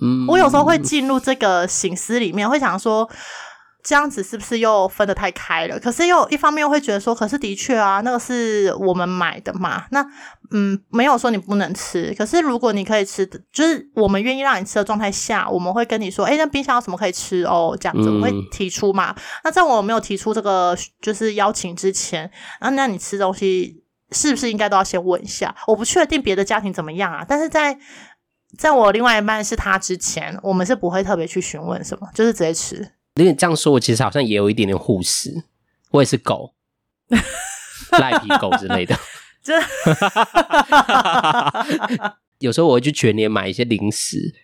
[0.00, 3.08] 嗯，我有时候会进入这个醒思里面，会想说。
[3.84, 5.76] 这样子是不是又分得太开了？
[5.80, 9.86] 可是又一方面又会觉得说，可是的确啊，那个是我们买的嘛。
[9.90, 10.00] 那
[10.52, 12.14] 嗯，没有说你不能吃。
[12.16, 17.76] 可是如果你可以吃的，就是我们愿意让你吃的状态下，我们会跟你说，哎，那冰箱有什么可以吃哦？
[17.80, 19.10] 这样子我会提出嘛。
[19.10, 23.81] 嗯、那在我没有提出这个就是邀请之前，啊，那你吃东西
[24.12, 25.54] 是不是应该都要先问一下？
[25.66, 27.78] 我不确定别的家庭怎么样啊，但是在
[28.58, 32.92] 在我另外一半是他之前，我们是不会特别去询问什么，就是直接吃。
[33.14, 35.44] 因为这样说，我其实好像也有一点点护食，
[35.90, 36.54] 我也是狗，
[37.98, 38.96] 赖皮狗之类的。
[39.42, 39.54] 这
[42.38, 44.34] 有时候我会去全年买一些零食，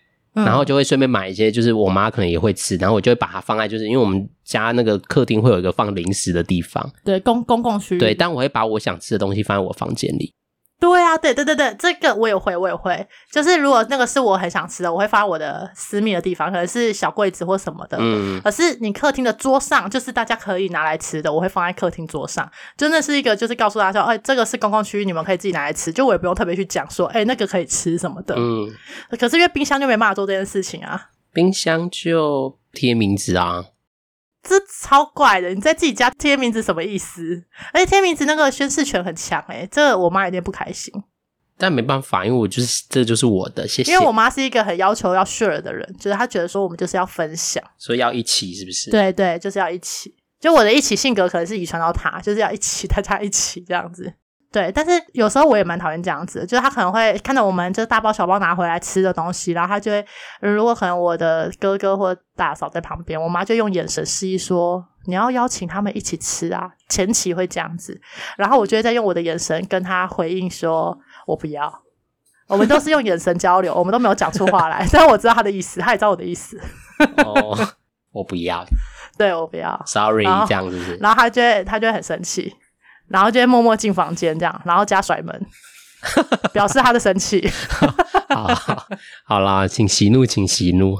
[0.43, 7.99] 嗯、然后就会顺便买一些，就是我妈可能也会吃，然后我就会把它放在，就是因为我们家那个客厅会有一个放零食的地方，对，公公共区域。
[7.99, 10.33] 对，但我会把我想吃的东西放在我房间里。
[10.79, 13.05] 对啊，对对对对，这个我也会，我也会。
[13.29, 17.97] 就是如果那个是我很想吃的，我会放在我的私密的地方，可能是小柜子或什么的。
[17.99, 18.39] 嗯。
[18.41, 22.49] 可是你客厅的桌上，就是大家可以拿来吃的，我会放在客厅桌上。
[22.77, 25.91] 真的是一个，就是告诉大家说，哎，这个是公共区域，你们可以自己拿来吃。
[25.91, 28.35] 就我也不用特别去讲说，哎，那个可以吃什么的。
[28.37, 28.69] 嗯。
[29.19, 31.09] 可是因为冰箱就没办法做这件事情啊。
[31.33, 33.65] 冰箱就贴名字啊。
[34.41, 37.43] 这超怪的，你在自己家贴名字什么意思？
[37.73, 40.93] 而且贴名字那个宣誓权很强诶，这我妈有点不开心。
[41.57, 43.91] 但没办法，因为我就是这就是我的，谢谢。
[43.91, 48.89] 因为我妈是一个很要求要 share 的人，就是她觉得说我们就是要分享，所以要一起，是不是？
[48.89, 50.15] 对对，就是要一起。
[50.39, 54.13] 就我的一起性格可能是遗传到她，就是要一起，大家一起这样子。
[54.51, 60.03] 对，但是有时候我也蛮讨厌这样子的，就是他可能会看到我们就大包小包拿回来吃的东西，然后他就会，
[60.41, 68.01] 如果可能我的哥哥或大嫂在旁边，我妈就用眼神示意说你要邀请他们一起吃啊，前期会这样子，
[68.37, 71.71] 然后我就会再用我的眼神跟他回应说我不要，
[72.47, 76.59] 我们都是用眼神交流，我们都没有讲出话来， 但是我知道他的意思，他也知道我的意思。
[77.23, 77.55] 哦，
[78.11, 78.65] 我不要，
[79.15, 82.51] 对，我不要，sorry，这样子，然后他就会他就会很生气。
[83.09, 85.45] 然后就会默默进房间，这样，然后加甩门，
[86.53, 87.49] 表示他的生气。
[88.29, 88.87] 好，好，
[89.25, 90.97] 好啦，请息怒，请息怒。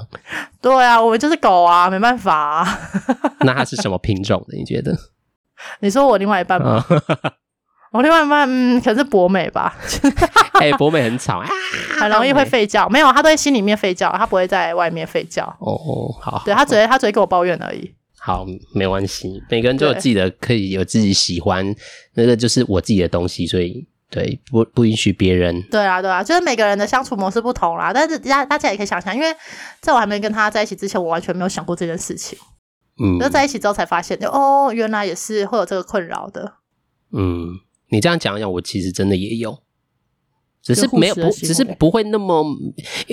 [0.61, 2.79] 对啊，我们就是狗啊，没办法啊。
[3.41, 4.57] 那它是什么品种的？
[4.57, 4.97] 你觉得？
[5.81, 6.83] 你说我另外一半吗？
[7.91, 9.75] 我另外一半，嗯，可能是博美吧。
[10.53, 11.43] 哎、欸，博美很吵，
[11.99, 12.87] 很容易会吠叫。
[12.89, 15.43] 没有，它都在心里面吠叫，它不会在外面吠叫。
[15.59, 16.41] 哦哦，好。
[16.45, 17.95] 对，他只会，他只会跟我抱怨而已。
[18.29, 21.65] 好，没关系，每个人都有自己的，可以有自己喜欢，
[22.13, 25.59] 那个就是我自己的东西，所以对，不不允许别人。
[25.71, 27.91] 对啊，对啊，就是每个人的相处模式不同啦。
[27.91, 29.35] 但是大家大家也可以想想，因为
[29.81, 32.37] 在我还没跟他在一起之前，我完全没有想过这件事情。
[33.03, 36.53] 嗯，就在一起之后才发现，就哦，原来也是会有这个困扰的。
[37.11, 37.47] 嗯，
[37.89, 39.57] 你这样讲讲，我其实真的也有。
[40.61, 42.43] 只是没有不，只是不会那么。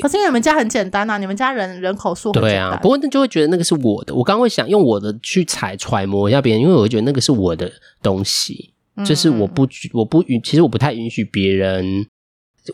[0.00, 2.32] 可是因为你们家很简单啊，你们家人人口数。
[2.32, 4.14] 对啊，不过那就会觉得那个是我的。
[4.14, 7.70] 我刚刚会想用我的去揣揣摩一下别人，因为我会觉得那个是我的
[8.02, 8.72] 东西，
[9.06, 12.06] 就是我不我不允，其实我不太允许别人。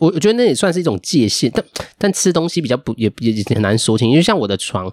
[0.01, 1.63] 我我觉得那也算是一种界限，但
[1.99, 4.09] 但吃东西比较不也也很难说清。
[4.09, 4.91] 因为像我的床，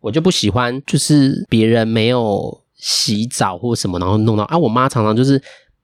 [0.00, 5.40] 我就不喜欢，就是别人没有洗澡或什么，然后弄到啊，我妈常常就是。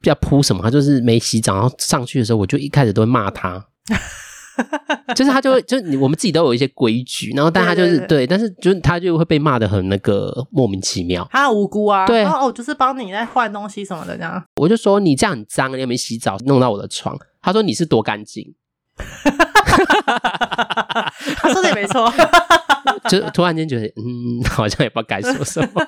[0.09, 0.63] 要铺什么？
[0.63, 3.65] 他就是没洗澡，然后上去的时候，我就一开始都会骂他，
[5.15, 18.55] 就是他就会，就我们自己都有一些规矩，然后但他就是对，但是就他就会被骂的很那个莫名其妙，他很无辜啊，对，哦，就是帮你在换东西什么的这样，我就说你这样很脏，你又没洗澡，弄到我的床，他说你是多干净，
[18.97, 19.31] 哈
[19.85, 20.19] 哈
[20.95, 22.13] 哈他说的也没错。
[23.09, 25.87] 就突然间觉得，嗯，好像也不知道该说什么。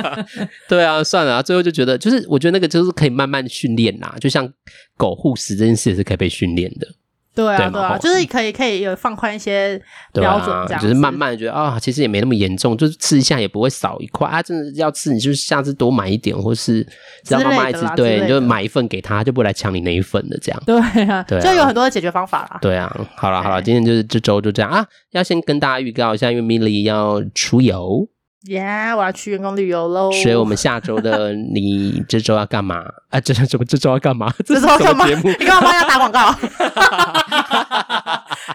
[0.68, 4.50] 对啊，算了啊，最后就觉得，就是我觉得那个就是可以慢慢训练啦，就像
[4.96, 6.88] 狗护食这件事也是可以被训练的。
[7.34, 9.80] 对啊，对啊，就是可以可以有放宽一些
[10.12, 14.40] 标准，这样、啊、就是慢慢觉得啊、哦，其实也没那么严重，就是吃一下也不会少一块啊。
[14.40, 16.86] 真的要吃，你就是下次多买一点，或是
[17.24, 20.62] 只要妈妈一直对，你就买一份给他，就不会来抢你那一份的这样。
[20.64, 22.58] 对啊，对啊，就有很多的解决方法啦。
[22.62, 24.86] 对啊，好了好了，今天就是这周就这样啊。
[25.10, 28.08] 要先跟大家预告一下，因为 Milly 要出游。
[28.46, 30.10] 耶！Yeah, 我要去员工旅游喽。
[30.12, 32.84] 所以我们下周的 你这周要干嘛？
[33.10, 34.32] 啊，这这这周要干嘛？
[34.44, 35.06] 这周要干嘛？
[35.38, 36.34] 你干嘛帮人家打广告？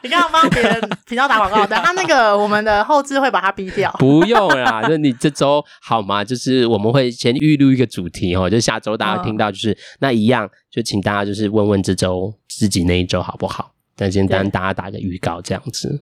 [0.03, 1.65] 你干嘛帮别人频道打广告？
[1.65, 3.91] 等他那个我们的后置会把它逼掉。
[3.99, 6.23] 不用啦，就你这周好吗？
[6.23, 13.71] 就是我们会先预录一个主题哦，就下周大家听到就是、嗯、那一样，就请大家就是问问这周自己那一周好不好？
[13.95, 15.99] 但先跟大家打个预告这样子。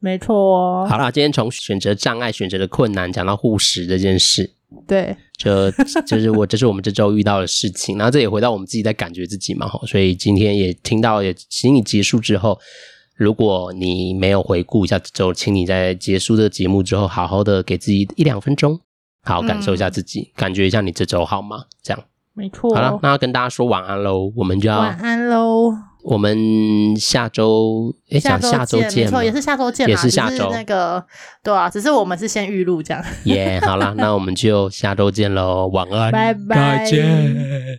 [0.00, 0.86] 没错哦。
[0.88, 4.48] 好啦，今天从选择障碍、选择的困难讲到护食这件事，
[4.86, 5.70] 对，就
[6.06, 12.58] 就是我这是我们这周遇到的事情，然后这也回到我们自己在感觉自己嘛，哈，所以今天也听到，也请你结束之后，
[13.16, 18.78] 如果你没有回顾一下这周，请你在结束这个节目之后，好好的给自己一两分钟，
[19.24, 21.64] 好好感受一下自己，嗯、感觉一下你这周好吗？
[21.82, 22.72] 这样，没错。
[22.72, 25.87] 好了，那要跟大家说晚安喽，我们就要晚安喽。
[26.02, 31.04] 我们下周诶，讲下周见，没错，也是下周见，也是下周那个，
[31.42, 33.04] 对啊，只是我们是先预录这样。
[33.24, 37.76] 耶，yeah, 好啦，那我们就下周见喽，晚安，拜拜，再见。